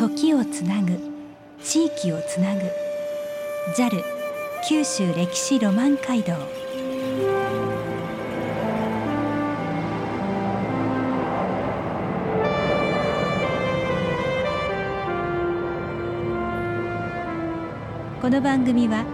[0.00, 0.98] 時をつなぐ
[1.62, 2.62] 地域をつなぐ。
[3.76, 4.02] JAL
[4.66, 6.32] 九州歴史ロマン街道。
[18.22, 19.04] この番組は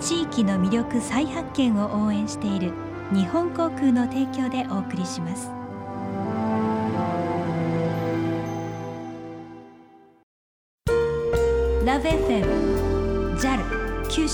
[0.00, 2.72] 地域の魅力再発見を応援している
[3.12, 5.55] 日本航空の提供でお送りします。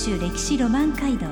[0.05, 1.27] 州歴史ロマン街道。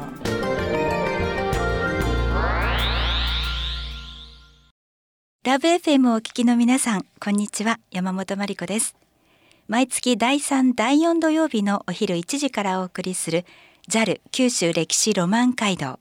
[5.43, 7.80] ラブ f m をお聞きの皆さんこんにちは。
[7.91, 8.95] 山本真理子です。
[9.66, 13.45] 毎月第3第4土曜日のお昼1時からお送りする
[13.88, 15.98] JAL 九州歴史ロマン街道。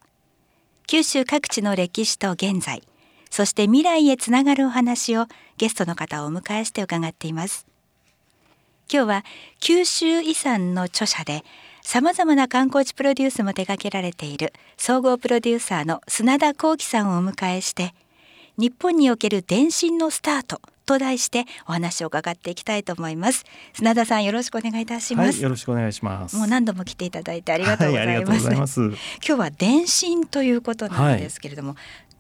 [0.85, 2.83] 九州各地の歴史と現在
[3.31, 5.25] そして未来へつながるお話を
[5.57, 7.65] ゲストの方をお迎えして伺っています。
[8.93, 9.25] 今日は
[9.59, 11.43] 九州遺産の著者で
[11.81, 14.53] さまざまな観光地プロデュースも手掛けられている。
[14.77, 17.93] 総合プロデューサーの砂田幸喜さんをお迎えして
[18.57, 23.45] 日本における電信のスタートと題してお話を伺っていきたいと思います。
[23.73, 26.35] 砂田さんよろしくお願いいたします、はい、よろしくお願いします。
[26.35, 28.47] もう何度も来ていただいてありがとうございます。
[28.47, 31.39] はい、ます今日は電信ということなんです。
[31.39, 31.77] けれども、はい、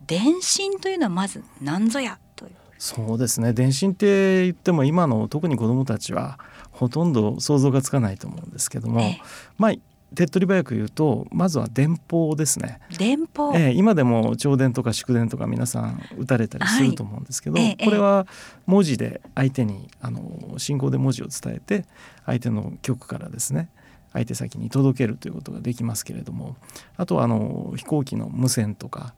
[0.07, 6.39] 電信というのはまず何ぞやというそうですね電信って言っても今の特に子どもたちは
[6.79, 9.19] ほとんど想像がつかないと思うんですけども、え
[9.57, 9.73] まあ
[10.15, 12.79] 手っ取り早く言うとまずは電報ですね。
[12.97, 18.25] 電報、えー、今でも朝電とか祝電とか皆さん打たれたりすると思うんですけど、はい、これは
[18.65, 21.85] 文字で相手にあの信号で文字を伝えて
[22.25, 23.69] 相手の局からですね
[24.13, 26.55] 相手先に届けるということができますけれども
[26.97, 29.13] あとはあの飛行機の無線とか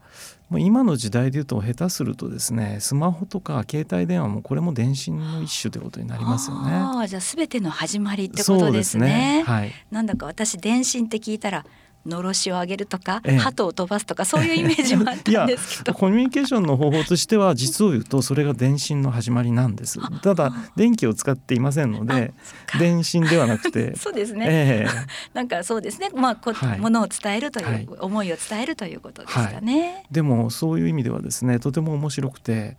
[0.50, 6.72] もう今の時代でいうと下手するとですねスマホとか携帯電話もこれも電信の一種ということになりますよね。
[6.74, 9.44] あじゃあ全ての始まりってことですね。
[9.46, 11.66] すねはい、なんだか私電信って聞いたら
[12.06, 15.94] のろしを上げるとか、ええ、鳩を飛ばすとかそういうイメージもあったんですけど。
[15.98, 20.00] コミュニケーションの方法としては実を言うとそれが電信の始まりなんです。
[20.22, 22.34] ただ電気を使っていませんので
[22.80, 23.96] 電信ではなくて。
[23.98, 26.10] そうですね、えー、 なんかそうですね。
[26.16, 32.78] まあこ、はい、ものを伝えるという、はい、思いを伝えるということでしたね、はい、でもそういう意味ではですねとても面白くて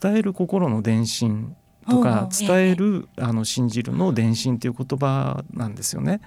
[0.00, 1.54] 伝える心の電信
[1.88, 6.20] とか伝える、あの信じるの伝信という言葉なんですよね。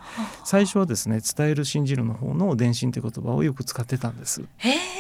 [0.46, 4.44] 最初はですね伝える信じるの方の伝信という言葉をよく使ってたんです。
[4.58, 4.98] へ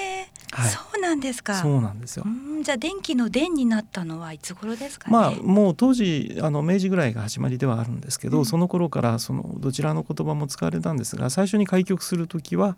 [0.51, 1.55] はい、そうなんですか。
[1.55, 2.25] そうなんですよ。
[2.63, 12.77] じゃあ電気の電になったのはいつ頃ですか、ね、まあもう当時あの明治ぐらいが始まりではあるんですけど、うん、その頃からそのどちらの言葉も使われたんですが、最初に開局する時は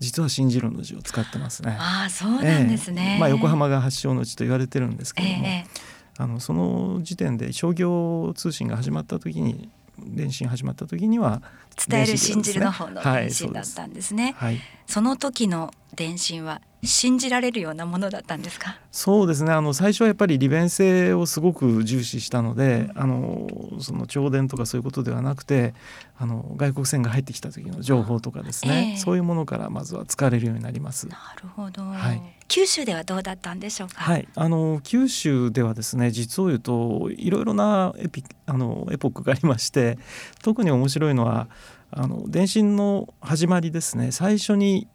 [0.00, 1.76] 実は信じるの字を使ってますね。
[1.78, 3.12] ああそうなんですね。
[3.14, 5.46] えー、まあ横浜が発祥の地と言われてるんですけども。
[5.46, 11.42] えーあのその時点で商業通信が始まった時に電信始まった時には、
[11.88, 14.34] 伝える信じるの方の電信だったんですね。
[14.38, 18.78] はい、その時の電信は信じられるようなものだったんですか？
[18.90, 19.52] そうですね。
[19.52, 23.48] あの最初はやっぱり利便性をすごく重視したので、うん、あの
[23.80, 25.74] その銚電とかそういうことではなくて
[26.18, 31.08] あの外国船が入ってきた時の情報とかですね、えー、そういうものからまずは使われるようになります。
[31.08, 33.96] なるほど、はい、九州ではどうだったんでしょうか？
[33.96, 39.98] はい、あの九州ではですね、実を言うといろいろなエピあのエポックがありまして、
[40.42, 41.48] 特に面白いのは
[41.90, 44.12] あの電信の始まりですね。
[44.12, 44.88] 最初に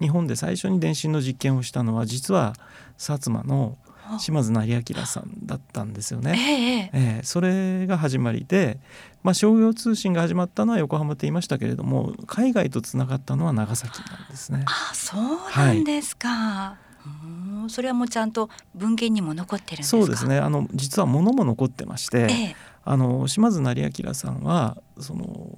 [0.00, 2.54] 日本で最初に電信の実験をしたのは実は
[2.98, 3.76] 薩摩の
[4.18, 6.90] 島津成明さんだったんですよね。
[6.92, 8.78] えええー、それが始まりで、
[9.22, 14.64] まあ、商業通信が始まったのは横浜って言いましたけれども海外とつながったのは長崎なんですね。
[14.66, 15.20] あそう
[15.56, 16.76] なんですか、は
[17.66, 20.38] い、それはもうちゃんと文献にも残ってるんですそうですね。
[20.38, 25.50] あの実は物も残ってまして、ええ、あの島津成明さんはその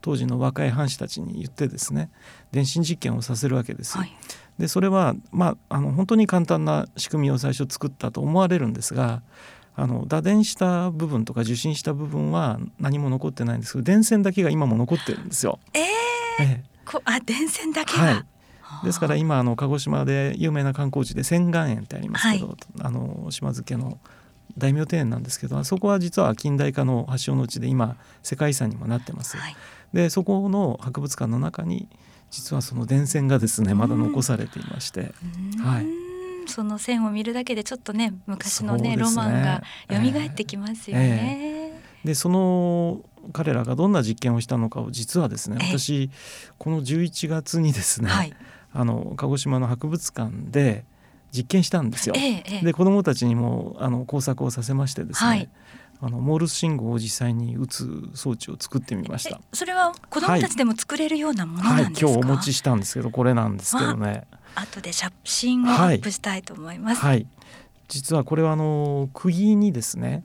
[0.00, 2.10] 当時の若い藩士たちに言ってですね
[2.52, 3.98] 電信実験をさせるわけです。
[3.98, 4.16] はい、
[4.58, 9.22] でそれは、まあ、あの本当に簡単な仕組みを最初作ったと思われるんですが
[9.74, 15.60] あの打電した部分とか受信した部分は何も残ってないんですけど電線だけが今も残ってるんですよ。
[15.72, 15.82] えー、
[16.40, 18.24] えー、あ電線だけはい。
[18.84, 23.98] ですから今あの鹿児島で有名な観光地で千岩園ってありますけど、はい、あの島津家の
[24.58, 29.36] 大名庭園なんですけどあそこは実は近代化の発祥の地で今世界遺産にもなってます。
[29.36, 29.56] はい、
[29.92, 31.88] でそこの博物館の中に
[32.30, 35.12] 実はその電線がですねまだ残されていまして、
[35.62, 35.86] はい、
[36.46, 41.72] その線を見るだけでちょっとね昔のね、ね、ロマンが蘇ってきますよね。
[42.02, 43.00] えー、でその
[43.32, 46.10] 彼らがどんな実験をしたのかを実はですね私
[46.58, 48.34] この11月にですね、はい、
[48.72, 50.84] あの鹿児島の博物館で
[51.32, 52.14] 実験したんですよ。
[52.16, 55.48] ええ、で子どもたちにもあの工作をさせましてですね、はい、
[56.00, 59.40] あのモールス信号を実際に打つ装置を作ってみました。
[59.52, 62.10] それは子供たちでも作れるようなものはい、なんですか？
[62.12, 64.24] 今日お持ちしたんですけどこれなんですけどね。
[64.54, 67.00] 後で写真をアップしたいと思います。
[67.00, 67.26] はい、
[67.88, 70.24] 実はこれはあの釘にですね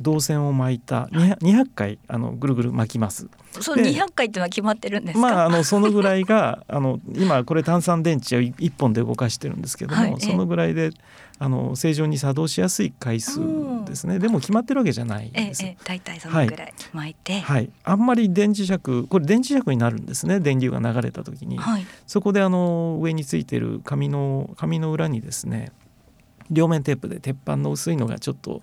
[0.00, 3.28] 銅線を巻いた200 200回あのぐるぐる巻きます。
[3.60, 5.20] そうで200回ってのは決まってるんですか？
[5.20, 10.90] まああのそのぐらいがあの今これ炭酸電池を1本で動かしてるんですけども、はいそのぐらいで
[11.38, 13.40] あの正常に作動しやすい回数
[13.86, 14.18] ですね。
[14.18, 15.62] でも決まってるわけじゃないです。
[15.62, 15.68] よ。
[15.68, 20.40] ええ大体そのぐらい巻いて、はい、あんまり電磁石これ電磁石になるんですね。
[20.40, 25.72] 電流が流れた時に、はい、そこであの上についてる紙の紙の裏にですね
[26.50, 28.62] 両面テープで鉄板の薄いのがちょっと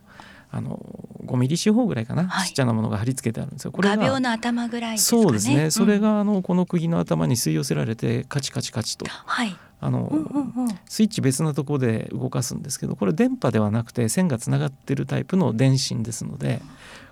[0.53, 0.79] あの
[1.25, 3.71] 5ミリ四方ぐらいかな、はいちっちゃなものが貼り付けてあるんですよ。
[3.71, 5.23] これ画が鋲の頭ぐらいですかね。
[5.23, 16.61] そうですね、それうんがあのこの釘の頭に吸い寄せられてカチカチカチとはい、あの、うんうんうん、スイッチ別なところで動かすんですけどこれ電波ではなくて線がつながってるタイプの電信ですので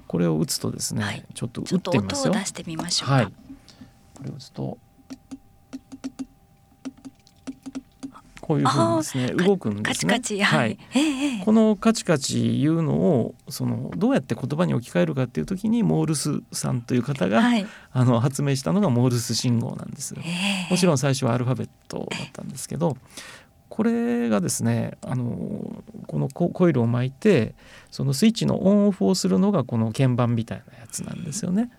[0.07, 2.31] これを打つとですね、はいちょっと打っちょっとてみますよ。
[2.31, 3.13] 音を出してみましょうか。
[3.15, 3.25] はい。
[3.25, 3.31] こ
[4.23, 4.77] れを打つと
[8.49, 10.13] こういうふうにですね動くんですね。
[10.15, 20.15] カチカチ、はい、ええええこのカチカチいうのをそのどうやって言葉に置き換えるかっていう時にモールスさんという方が、はい、あの発明したのがモールス信号なんです。
[20.17, 20.21] え
[20.67, 22.97] えもちろん最初はアルファベットだったんですけど
[23.69, 27.53] これがですねあのこのココイルを巻いて
[27.91, 31.69] そのスイッチのオンオフをするのがこの鍵盤みたいなやつなんですよね。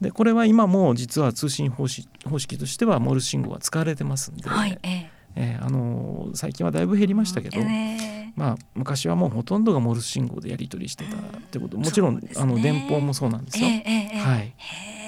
[0.00, 11.20] でこれは今も実は通信方式方式としてはモールス信号が使われてますんで、はい、えええーあの最近はだいぶ減りましたけど、ええまあ、昔はもうほとんどがモールス信号でやり取りしてたっ
[11.50, 11.76] てこと。
[11.76, 12.28] もちろん、ね。
[12.36, 13.66] あの電報もそうなんですよ。
[13.66, 14.40] ええええええはい。
[14.40, 14.52] へ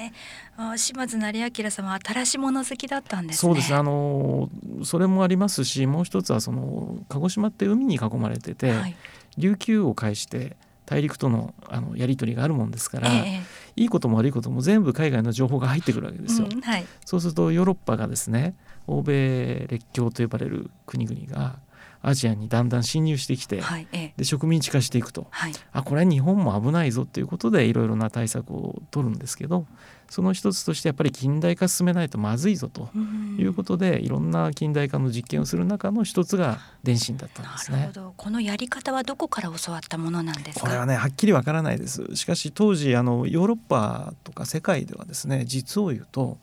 [0.07, 0.11] え
[0.57, 3.39] あ島津成明さんは新しいもの好きだったんですね。
[3.39, 3.71] そうです。
[3.71, 4.49] ねあの
[4.83, 8.95] それもありますしもう一つはその鹿児島って海に囲まれてて、はい、
[9.37, 10.55] 琉球を介して
[10.85, 16.47] 大陸とのあのやり取りがあるもんですから、ええいいことも悪いことも全部海外の情報が入ってくるわけですよ。
[16.49, 18.55] うんはい、そうするとヨーロッパがですね
[18.87, 21.59] 欧米列強と呼ばれる国々が
[22.01, 29.65] アジアにだんだん侵入してきて、はい、ええで植民地化していくとはい、あこれは日本も危ないぞっていうことでいろいろな対策を取るんですけど
[30.07, 37.93] その一つとしてやっぱり近代化進めないとまずいぞとうんいうことでいろんな近代化の実験をする中の一つが電信だったんですねなるほ。
[37.93, 38.13] ど。
[38.15, 40.61] このやり方はどこから教わったものなんですか？
[40.61, 46.37] これはねはっきりわからないですしかし当時あのヨーロッパとか世界ではですね実を言うと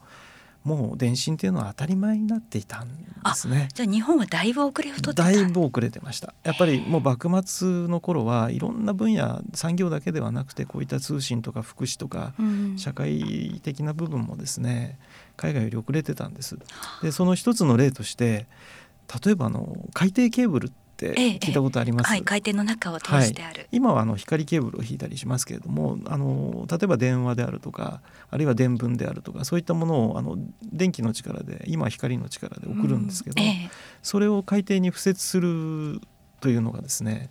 [0.64, 2.94] もう電信っていうのは当たり前になっていたんで
[3.34, 3.68] すね。
[3.74, 5.24] じゃあ日本はだいぶ遅れを取ってた。
[5.24, 14.98] だいぶ遅れてましたやっぱりもう幕末の頃はいろんな分野産業だけではなくてこういった通信とか福祉とかうん社会的な部分もですね
[15.36, 16.58] 海外より遅れてたんです。
[17.02, 18.46] でその一つの例として
[19.24, 20.72] 例えばあの海底ケーブルっ
[21.02, 23.66] てええ聞いたことあります、はい、回転の中を通してある。
[23.72, 28.00] 今はあの光ケーブルを引いたりしますけれどもあの例えば電話であるとか
[28.31, 33.70] あるいは電分であるとかそういったものをあの電気の力で今は光の力で送るんですけど、うんえ
[34.02, 36.00] それを海底に敷設する
[36.40, 37.31] というのがですね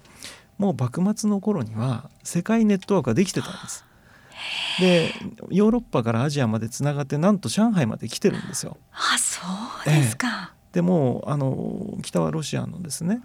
[0.58, 3.86] もう幕末の頃には世界ネットワークができてたんです。
[4.80, 5.14] で
[5.50, 8.78] ヨーロッパからアジアまでつながってなんと上海まで来てるんですよ。
[8.80, 9.42] えあ、そ
[9.86, 10.54] うですか。
[10.72, 13.22] でもあの北はロシアのですね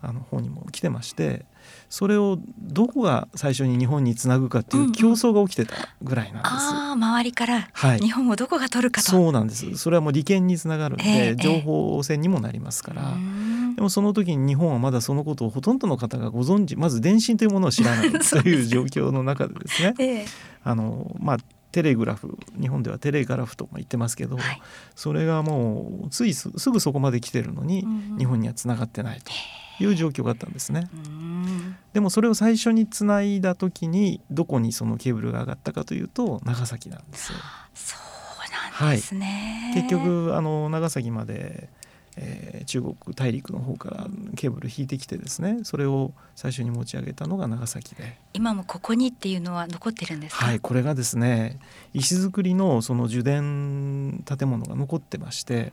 [0.00, 1.44] あの方にも来てまして
[1.88, 6.52] それをどこが最初に日本につなぐかっていう競争が起きてたぐらいなんです。
[6.52, 7.98] ああ、周りからはい。
[7.98, 9.10] 日本をどこが取るかと。
[9.10, 9.76] そうなんです。
[9.76, 13.74] それはもう利権につながるんで、ええ情報戦にもなりますから、うん。
[13.74, 19.94] でもその時に日本はまだそのことをほとんどの方がご存知まず電信というものを知らない という状況の中でですね。
[19.98, 20.26] ええ。
[20.64, 21.36] あのまあ
[21.72, 24.62] テレグラフ日本ではテレグラフとも言ってますけど、はい。
[24.94, 29.32] それがもうついすすぐそこまで来てるのに、うん日本にはつながってないと
[29.80, 30.88] いう状況があったんですね。
[30.92, 37.38] うんでもそれを最初につないだ時にどこにそのケーブルが上がったかというと長崎なんですよ。
[37.74, 39.72] そうなんですね。
[39.74, 41.68] 結局あの長崎まで、
[42.16, 44.06] えー中国大陸の方から
[44.36, 50.44] ケーブル引いてきてですねそれを最初に持ち上げたのが長崎で、今もここにっていうのは残ってるんですか？
[50.44, 51.58] はい、これがですね
[51.94, 55.72] 石造りのその受電建物が残ってまして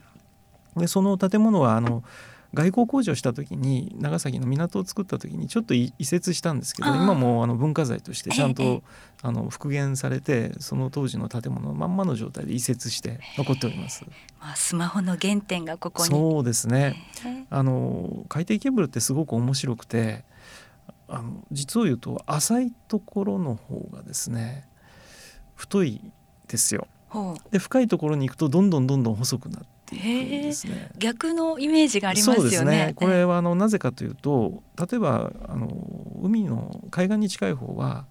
[0.77, 2.01] でその建物はあの
[2.55, 8.81] 外交工事をした時に長崎の港を作った時にちょっと移移設したんですけど今もあの文化財としてちゃんと、ええ
[9.21, 14.05] あの復元されてその当時の建物のまんまの状態で移設して残っております。
[14.39, 16.09] まあスマホの原点がここに。
[16.09, 16.95] そうですね
[17.25, 20.25] ええあの海底ケーブルってすごく面白くて
[21.07, 24.67] あの実を言うと浅いところの方がですね
[25.55, 26.01] 太い
[26.47, 26.87] ですよ。
[27.49, 30.89] で深いところに行くとどんどんどんどん細くなっていくんですね。
[30.97, 32.87] 逆のイメージがありますよね。
[32.87, 32.93] ね。
[32.95, 35.69] これはあのなぜかというと例えばあの
[36.21, 38.05] 海の海岸に近い方は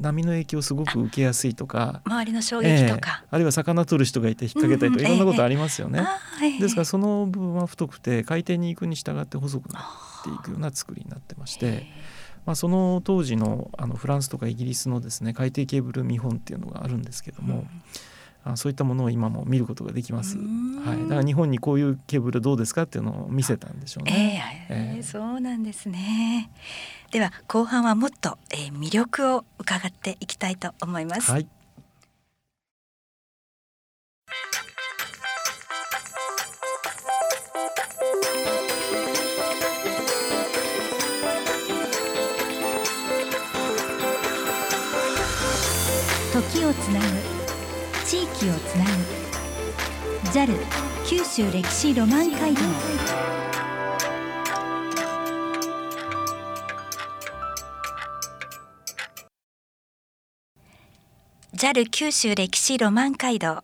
[0.00, 3.28] 波の影響をすごく受けやすいとか周りの衝撃とか、ええ。
[3.30, 6.06] あるいは魚取る人がいて引っ掛けたりとか、うんうんいろんなことありますよね。
[6.42, 6.58] ええ。
[6.58, 11.86] ですからその部分は太くて海底に行くに従って細くなっていくような作りになってまして、
[12.46, 17.66] まあ、その当時のあのフランスとかイギリスのですね海底ケーブル見本っていうのがあるんですけども、
[18.44, 20.36] あそういったものを今も見ることができます。
[20.36, 24.66] うんはい、だから日本にこういうケーブルどうですかっていうのを見せたんでしょうえね。
[24.68, 26.50] えええええそうなんですね。
[27.12, 31.30] では後半はもっと、えー魅力を伺っていきたいと思います。
[31.30, 31.46] はい、
[46.32, 47.31] 時をつなぐ
[48.48, 48.90] をつなぐ
[50.32, 50.56] JAL
[51.06, 52.60] 九州歴史ロマン街道
[61.62, 63.62] JAL 九州歴史ロマン街道。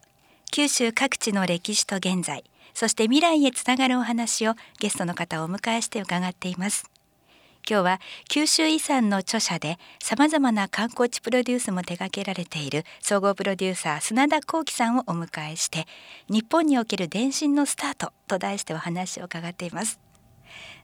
[0.52, 2.44] 九州各地の歴史と現在。
[2.72, 6.88] そして未来へつながるお話をゲストの方をお迎えして伺っています。
[7.70, 15.84] 今日は九州遺産の著者でさまざまな観光地プロデュースも手掛けられている総合プロデューサー砂田幸喜さんをお迎えして
[16.30, 20.00] 日本における電信のスタートと題してお話を伺っています。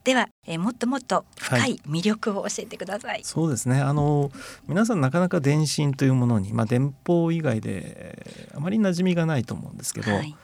[0.05, 3.81] では、えーもっともっと深い魅力を教えてください、そうですね。
[3.81, 4.31] あの
[4.69, 10.37] 皆さんなかなか電信というものに、まあ、電報以外であまり馴染みがないと思うんですけど、はい。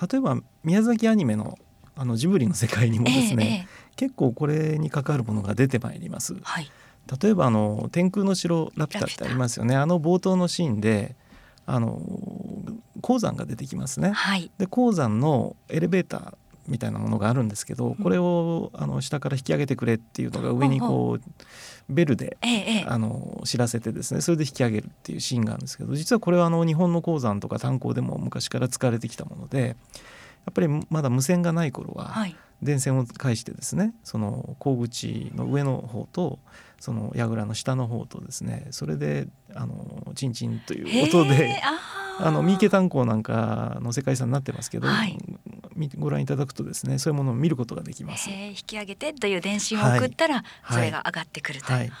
[0.00, 1.58] 例えば宮崎アニメの
[1.96, 6.36] あのジブリの世界にもですね、ええええ結構これに関わるものが出てまいります。
[6.40, 6.70] はい。
[7.20, 9.74] 例えばあの天空の城ラピュタってありますよね。
[9.74, 11.16] あの冒頭のシーンで
[11.66, 12.00] あの
[13.00, 14.12] 鉱山が出てきますね。
[14.12, 14.52] はい。
[14.56, 16.34] で鉱山のエレベーター
[16.68, 22.36] みたいなものがあるんですけどこれをあの下から引き上げてくれっていうのが上にこうベルで
[22.86, 24.20] あの知らせてですね。
[24.20, 29.74] それで引き上げるっていうシーンがあるんですけど実はこれはあの日本の鉱山とか炭鉱でも昔から使われてきたものでや
[30.50, 32.36] っぱりまだ無線がない頃ははい。
[32.60, 36.40] 電線を介してですねその鉱口の上の方と
[36.80, 41.62] その櫓の下の方とですねそれであのチンチンという音へでえ
[42.20, 45.16] あの三池炭鉱なんかの世界遺産になってますけど、はい。
[45.76, 48.28] みご覧いただくとですねそういうものを見ることができます。
[48.28, 50.74] 引き上げてという電信を送ったら、はい。
[50.74, 51.92] それが上がってくるという、はい、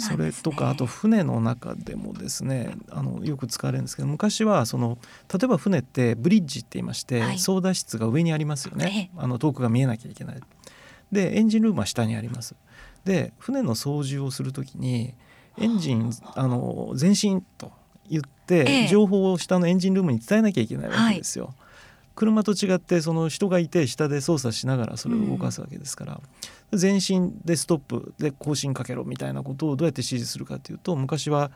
[0.00, 4.98] それとかあと船の中でもですねあのよく使われるんですけど昔はその
[5.32, 7.38] 例えば船ってブリッジって言いまして、はい。
[7.38, 10.40] 操舵室が上にありますよね、えあの遠くが見えなきゃいけない。
[11.12, 12.54] でエンジンルームは下にあります。
[13.04, 15.14] で船の操縦をするときに
[15.58, 17.72] エンジンあの前進と
[18.08, 18.88] 言って、ええ。
[18.88, 21.54] 情報を下のエンジンルームに伝えなきゃいけないわけですよ。
[22.16, 26.20] 車と違ってその人がいて下で操作しながらそれを動かすわけですから、
[26.72, 31.50] 前進でストップで更新かけろみたいなことをどうやって指示するかというと昔は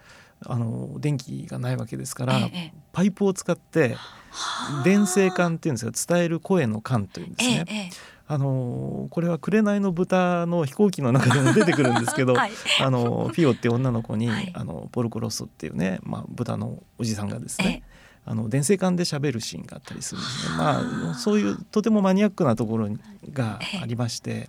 [0.46, 2.72] あの電気がないわけですから、ええええ。
[2.92, 3.94] パイプを使って
[4.30, 4.82] はあ。
[4.84, 7.64] 電声管っていうんですが伝える声の管というんですね。
[7.68, 7.90] え
[8.26, 12.52] あのこれは紅の豚の飛行機の中でも出てくるんですけど、 はい。
[12.80, 14.50] あのフィオっていう女の子に、はい。
[14.54, 17.90] あのポルコロッソっていうね、まあ、豚のおじさんがですね、え
[18.24, 22.88] あの電声管で喋るシーンがあったりするんでまあそういうとてもマニアックなところ
[23.32, 24.48] がありまして、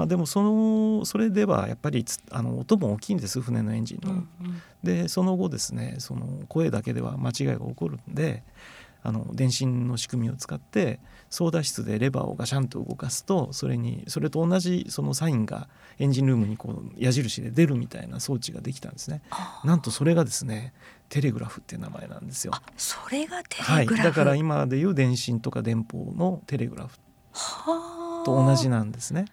[0.00, 4.12] まあでもそのそれではやっぱりつあの音も大きいんです船のエンジンの。
[4.12, 8.42] うんうんでその後ですねその声だけでは間違いが起こるんで
[9.02, 19.20] あの電信の仕組みを使って操舵室でレバーをガシャンと動かすとそれにそれと同じそのサインがエンジンルームにこう矢印で出るみたいな装置ができたんですね。
[19.28, 20.72] あなんとそれがですね
[21.10, 22.54] テレグラフっていう名前なんですよ。
[22.54, 26.98] あそれがテはい、レグラフ、だから今でいう電信とか電報のテレグラフ
[27.32, 29.26] はあと同じなんですね。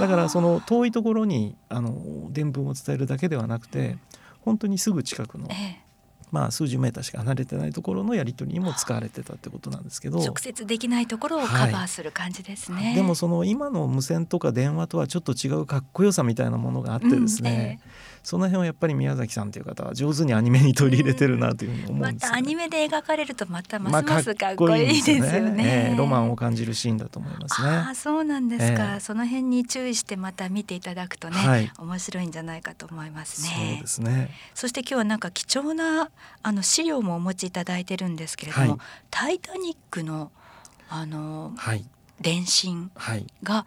[0.00, 3.96] だからその遠いところにあの電文を伝えるだけではなくて
[4.40, 5.92] 本当にすぐ近くのええ。
[6.32, 17.78] まあ、数十メーターしか離れてないところのやり取りにも使われてたってことなんですけど直接できないところをカバーする感じですね、でもその今の無線とか電話とはちょっと違うかっこよさみたいなものがあってですね、うんえ
[18.22, 27.94] その辺はやっぱり宮崎さんという方は上手にアニメに取り入れてるなというふうに思まうんですよたアニメで描かれるとまたままあすますかっこいいですよね,、ええロマンを感じるシーンだと思いますああね。
[27.94, 29.00] そうなんですか、ええ。
[29.00, 31.70] その辺に注意してまた見ていただくとね、はい。
[31.78, 34.30] 面白いんじゃないかと思いますそうねですね。
[34.54, 36.10] そして今日はなんか貴重な
[36.42, 38.78] あの資料もお持ちいただいてるんですけれども、はい。
[39.10, 40.30] タイタニックの
[40.88, 41.84] あのはい。
[42.20, 43.26] 電信はい。
[43.42, 43.66] がそう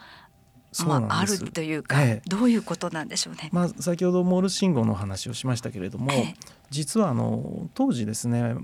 [0.84, 1.25] まあ、あ。
[1.25, 3.50] るというか、ええどういうことなんでしょうね。
[3.51, 6.36] まあ、先ほどモールス信号の話をしましたけれども、ええ
[6.72, 8.55] 実はあの当時ですね、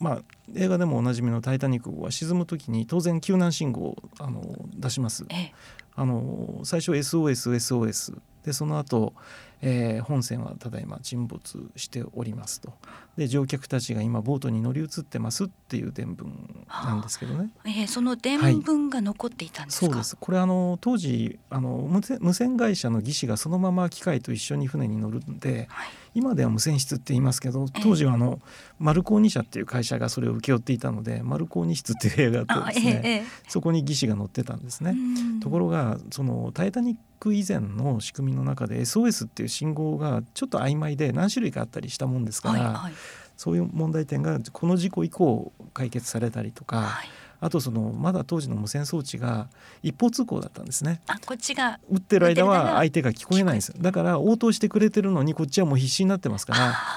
[0.00, 0.22] まあ、
[0.54, 4.42] 映画でもおなじみの「タイタニック号」は沈む時に当然救難信号をあの
[4.74, 5.24] 出します。
[5.30, 5.52] ええ
[5.98, 9.14] あの最初 SOSSOS でその後、
[9.62, 12.72] えー、本線はただいま沈没しておりますと。
[13.16, 16.26] で乗客たちが今ボートに乗り移ってますっていう伝聞
[16.68, 17.50] なんですけどね。
[17.64, 20.16] えー、その伝聞が残っていたんですか、はい、そうです。
[20.20, 21.88] これあの当時あの
[22.20, 34.94] 無線会社の技師がそのまま機械と一緒に船に乗るんで、はい、今では無線室って言いますけど当時はあの、えー、マルコーニ社っていう会社がそれを請け負っていたのでマルコーニ室っていう部屋があってですね、えー、そこに技師が乗ってたんですね。
[35.42, 42.92] ところがそのタイタニック以前の仕組みの中で SOS っていう信号がちょっと曖昧で何種類かあったりしたもんですから、はいはい、
[43.36, 47.08] そういう問題点がこの事故以降解決されたりとか、はい、
[47.40, 49.48] あとそのまだ当時の無線装置が
[49.82, 51.00] 一方通行だったんですね。
[51.06, 56.54] あこっちが打ってる間は相手が聞こえないんですだから応答してくれてるのにこっちはもう必死になってますか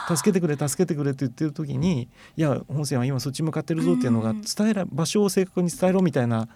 [0.08, 6.48] ら助けてくれ助けてくれって言ってる時にいや本線は今そっち向かってるぞっていうのが伝えら場所を正確に伝えろみたいな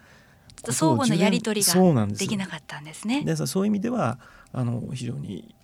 [0.72, 3.24] 相互のやり取りができなかったんですね。
[3.24, 4.20] でそういう意味では
[4.54, 5.56] あの非常に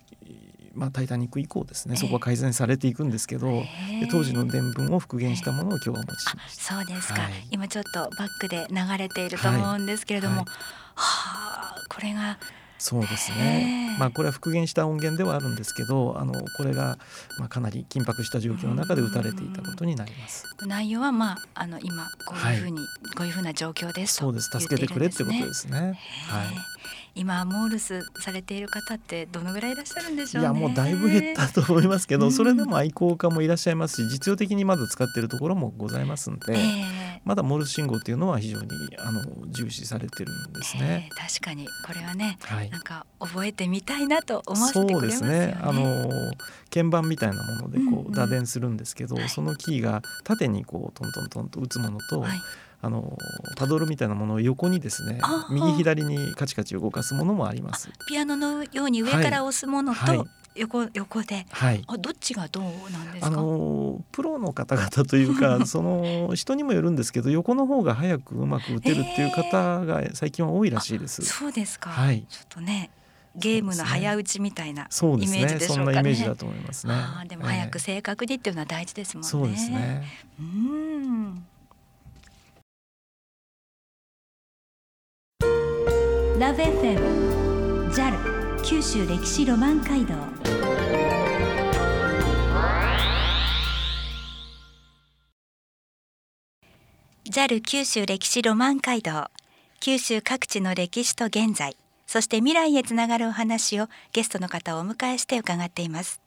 [0.74, 6.74] まあ、タイタニック以降ですね、そこは改善されていくんですけど、えー、当時の伝聞を復元したものを今日はお持ちしました。
[6.74, 10.46] そうですか、はい、今ちょっとバックで流れていると思うんですけれども、はい。
[10.46, 10.54] は
[10.94, 12.38] あこれが
[12.78, 16.98] そうですね、まあ、これは復元した音源ではあるんですけどあのこれが、
[17.38, 20.46] まあ、かなり緊迫した状況の中で打たれていたことになります。
[20.66, 22.86] 内容は、まあ、あの今こういうふうに、はい、
[23.16, 24.48] こういうふうな状況ですそうです。
[24.58, 25.78] 助けてくれってことですね。
[26.28, 26.70] はい
[27.14, 45.46] 今モールスされている方ってどのぐらいいらっしゃるんでしょう、ね、いやもうだいぶ減ったと思いますけど、それでも愛好家もいらっしゃいますし実用的にまだ使っているところもございますんで、えー、まだモールス信号っていうのは非常にあの重視されてるんですね、えー、確かにこれはね、はい、なんか覚えてみたいなと思わせてくれますよね。
[45.46, 45.58] ね。
[45.60, 46.08] あの
[46.72, 52.38] 鍵盤みたいなものでこう打電するんですけど、うんうん、そのキーが縦にこうトントントンと打つものと、はい
[52.82, 53.16] あの
[53.56, 55.20] パドルみたいなものを横にですね
[55.50, 63.26] 右左にカチカチ動かすものもありますピアノのように上から押すものと、はい、横横で、はい、あどっちがどうなんですか？
[63.26, 71.22] あのプロの方々というか その人にもよるんですけど横の方が早くうまく打てるっていう方が最近は多いらしいです。
[71.22, 72.90] そうですか、はい、ちょっとね
[73.36, 75.84] ゲームの早打ちみたいなイメージでしょうかね。
[75.84, 76.94] そ、ね、んなイメージだと思いますね。
[76.94, 79.28] あでも早く正確にっていうのは大事ですもんね。
[79.28, 80.04] そうですね。
[80.40, 81.44] うん。
[86.40, 90.14] ラブ f m JAL 九州歴史ロマン街道。
[97.24, 99.26] ジャル九州歴史ロマン街道。
[99.80, 101.76] 九州各地の歴史と現在
[102.06, 106.22] そして未来へつながるお話をゲストの方をお迎えして伺っています。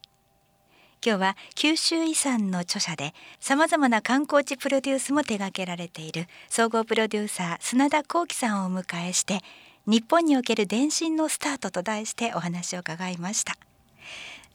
[1.03, 9.39] 今日は九州遺産の著者でさまざまな観光地プロデュースも手掛けられている総合プロデューサー砂田幸喜さんをお迎えして
[9.85, 13.57] 日本における電信のスタートと題してお話を伺いました。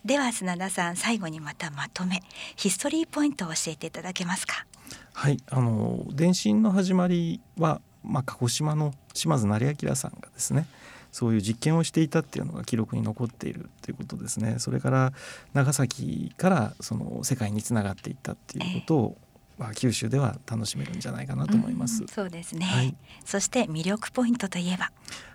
[0.03, 2.23] では砂田さん最後にまたまとめ
[2.57, 4.65] ヒストリーポイントを教えていただけますか？
[5.13, 10.67] はいあの電信の始まりはまあ、鹿児島の島津成明さんがですね
[11.13, 14.55] そういう実験をしていたっていうのが記録に残っているということですね。
[14.59, 15.13] それから
[15.53, 19.17] 長崎からその世界につながっていったっていうことを、
[19.59, 22.03] まあ、九州では楽しめるんじゃないかなと思います。
[22.03, 24.93] うん、そうですね、はい、そして魅力ポイントといえば？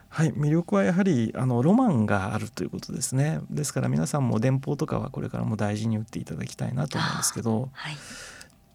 [0.08, 0.32] はい。
[0.32, 3.42] 魅力はやはりあのロマンがあるということですね。
[3.50, 7.96] ですから皆さんも電報とかはこれからも大事に打っていただきたいなと思うんですけど、はい、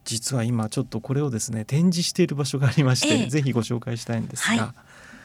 [0.04, 4.74] 実は今ちょっとこれをですね展示している場所がありまして、ええ、ぜひご紹介したいんですが、はい、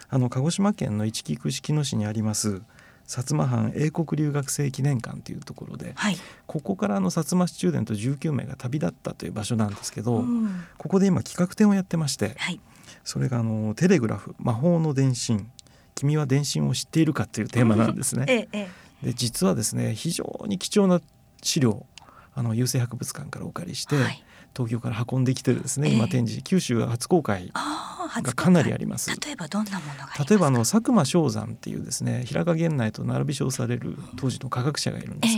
[0.09, 2.61] あの鹿児島県の一木串木野市にあります
[3.07, 12.59] 薩摩藩英国留学生記念館というところで、はい、ここからの薩摩スチューデント19名が旅立ったという場所なんですけど、うん、ここで今企画展をやってまして、はい、
[13.03, 15.51] それがあのテレグラフ魔法の電信
[15.95, 18.25] 君は電信を知っているかというテーマなんですね。
[18.29, 18.69] ええ、
[19.03, 21.01] で実はですね非常に貴重な
[21.41, 21.85] 資料
[22.33, 24.23] あの郵政博物館からお借りして、はい、
[24.55, 29.09] 東京から運んできてですね、今展示九州初公開がかなりあります。
[29.19, 35.37] 例えばどんなものが例えばあの佐久間象山っていうですね平賀源内と並び称される当時の科学者がいるんです。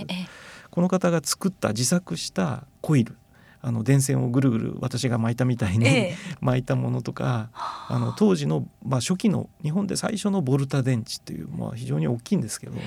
[0.69, 3.15] この方が作った自作したコイル。
[3.61, 7.49] あの電線をぐるぐる私が巻いたみたいに、え 巻いたものとか
[7.89, 12.77] あの当時の、まあ、初期の日本で最初のボルタ電池っていう、まあ、非常に大きいんですけど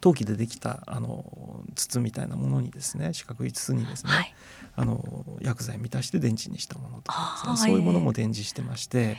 [0.00, 1.24] 陶器でできたあの
[1.74, 4.34] 筒みたいなものにですね四角い筒にですね、はい、
[4.76, 9.16] あの薬剤満たして電池にしたものとか、ね、そういうものも展示してまして。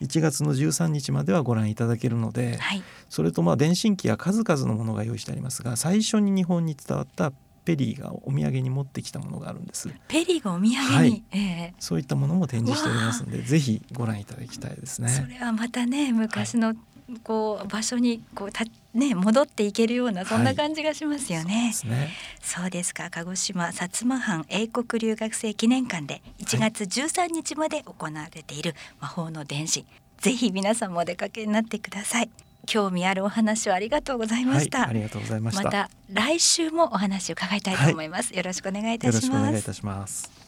[0.00, 7.32] 1月の13日まではご覧いただけるので、はい、それとまあ電信機や数々のものが用意してありますが最初に日本に伝わった
[7.64, 9.88] ペリーがお土産に持ってきたものがあるんです。
[10.08, 15.08] ペリーがお土産に、はい、えー、そういったものも展示しておりますので、ぜひご覧いただきたいですね。
[15.08, 16.74] それはまたね昔の
[17.22, 18.64] こう場所にこうた
[18.94, 21.72] ね戻っていけるようなそんな感じがしますよね。
[21.74, 22.10] そうですね。
[22.42, 23.10] そうですか。
[23.10, 29.84] 鹿児島薩摩藩英国留学生記念館で1月13日まで行われている魔法の電子、
[30.18, 32.30] ぜひ皆さんもお出かけになってください。
[32.66, 35.64] 興味あるお話をありがとうございました、はい、ありがとうございました。
[35.64, 39.28] また来週もお話を伺いたいと思います、よろしくお願いいたよろします。
[39.28, 40.43] しくお願いいたします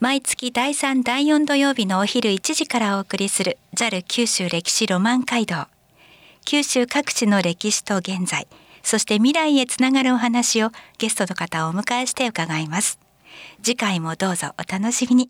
[0.00, 5.66] 毎月第3第4土曜日のお昼1時からお送りする JAL 九州歴史ロマン街道。
[6.46, 8.48] 九州各地の歴史と現在
[8.82, 12.98] そして未来へつながるお話をゲストの方をお迎えして伺います。
[13.62, 15.28] 次回もどうぞお楽しみに。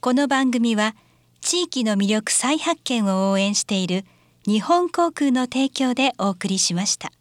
[0.00, 0.96] この番組は
[1.40, 4.04] 地域の魅力再発見を応援している
[4.48, 7.12] 日本航空の提供でお送りしました。